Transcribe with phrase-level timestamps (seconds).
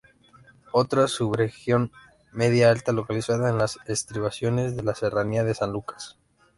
[0.71, 1.91] Otra subregión
[2.31, 6.17] media alta localizada en las estribaciones de la serranía de San Lucas.